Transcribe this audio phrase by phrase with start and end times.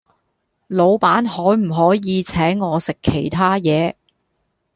[0.65, 3.95] 老闆可唔可以請我食其他野